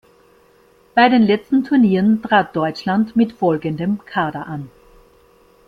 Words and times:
Bei 0.95 1.09
den 1.09 1.21
letzten 1.21 1.63
Turnieren 1.63 2.23
trat 2.23 2.55
Deutschland 2.55 3.15
mit 3.15 3.33
folgendem 3.33 4.03
Kader 4.03 4.47
an. 4.47 4.71